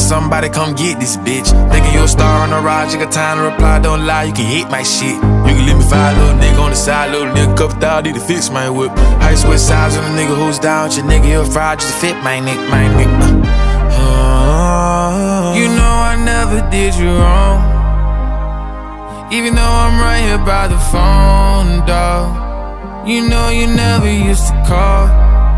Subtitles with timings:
[0.00, 1.48] somebody come get this bitch.
[1.70, 4.32] Thinking you a star on the rise, you got time to reply, don't lie, you
[4.32, 5.14] can hit my shit.
[5.14, 8.18] You can leave me five little nigga on the side, little nigga, couple thousand, need
[8.18, 8.90] to fix my whip.
[9.22, 12.00] High sweat size on a nigga who's down with your nigga, you're fried just to
[12.00, 13.10] fit my neck, my neck.
[13.92, 17.60] Uh, you know I never did you wrong.
[19.32, 23.08] Even though I'm right here by the phone, dog.
[23.08, 25.06] You know you never used to call.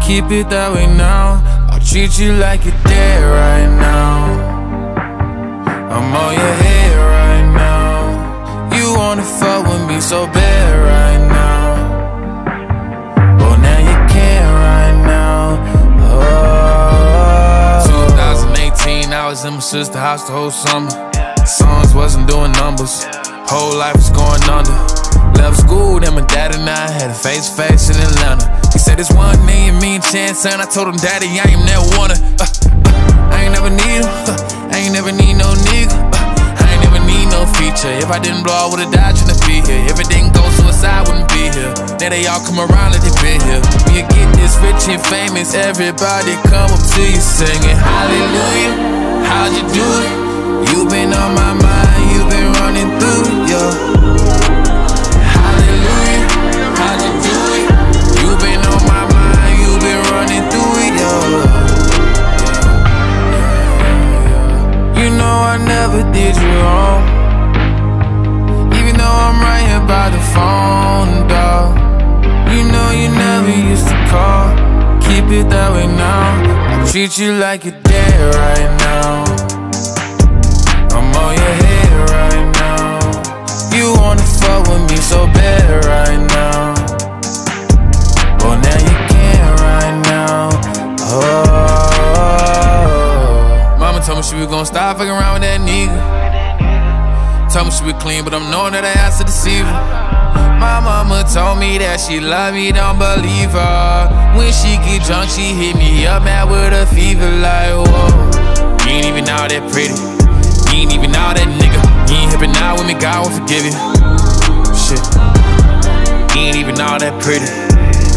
[0.03, 1.62] Keep it that way now.
[1.85, 4.25] Treat you like you're dead right now.
[5.91, 8.77] I'm on your head right now.
[8.77, 11.75] You wanna fuck with me so bad right now.
[13.39, 15.59] Well, now you can't right now.
[16.09, 17.85] Oh.
[17.87, 20.91] 2018, I was in my sister's house the whole summer.
[21.45, 23.05] Songs wasn't doing numbers.
[23.51, 24.73] Whole life was going under.
[25.39, 26.22] Left school, then my
[26.63, 28.47] and I had a face face in Atlanta.
[28.71, 30.63] He said it's one million mean chance, son.
[30.63, 32.15] I told him, Daddy, I ain't never wanna.
[32.39, 34.07] Uh, uh, I ain't never need him.
[34.31, 35.91] Uh, I ain't never need no nigga.
[35.91, 37.91] Uh, I ain't never need no feature.
[37.99, 39.83] If I didn't blow, I would've died trying to be here.
[39.91, 41.73] If it didn't go suicide, I wouldn't be here.
[41.99, 43.63] Now they all come around like they been here.
[43.83, 49.27] When you get this rich and famous, everybody come up to you singing Hallelujah.
[49.27, 50.15] How'd you do it?
[50.71, 54.02] You been on my mind, you been running through, yeah.
[65.83, 67.03] Never did you wrong.
[68.79, 71.71] Even though I'm right here by the phone, dog.
[72.55, 74.47] You know you never used to call.
[75.07, 76.27] Keep it that way now.
[76.71, 79.25] I treat you like you're dead right now.
[80.95, 82.91] I'm on your head right now.
[83.77, 86.75] You wanna fuck with me so bad right now.
[88.41, 90.43] Well, now you can't right now.
[91.11, 91.73] Oh.
[93.83, 95.52] Mama told me she was gonna stop fucking around with that
[95.93, 97.53] nigga.
[97.53, 99.79] Told me she was clean, but I'm knowing that I asked to deceive her.
[100.63, 104.09] My mama told me that she love me, don't believe her.
[104.39, 108.63] When she get drunk, she hit me up, mad with a fever, like, whoa.
[108.87, 109.95] You ain't even all that pretty.
[110.71, 111.81] You ain't even all that nigga.
[112.09, 113.75] You ain't hippin' now with me, God will forgive you.
[114.73, 115.03] Shit.
[116.33, 117.45] You ain't even all that pretty.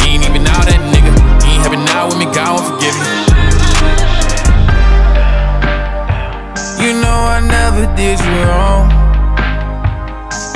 [0.05, 1.11] You ain't even all that nigga.
[1.43, 2.95] You ain't hippin' now with me, God will forgive.
[2.95, 4.14] You
[7.75, 8.87] never did you wrong?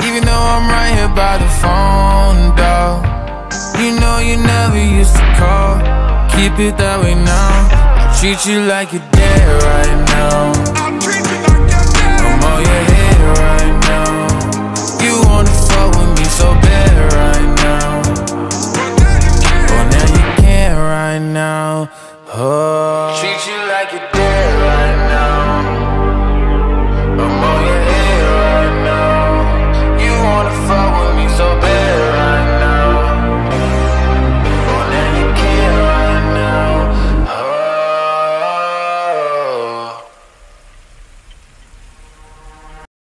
[0.06, 3.04] Even though I'm right here by the phone, dog
[3.78, 5.76] You know you never used to call.
[6.32, 7.68] Keep it that way now.
[8.00, 10.52] I treat you like you're dead right now.
[12.24, 14.12] I'm on your head right now.
[15.04, 18.00] You wanna fuck with me so bad right now.
[19.92, 20.78] Now you can't.
[20.78, 21.90] Right now.
[22.32, 23.18] Oh.
[23.20, 24.19] Treat you like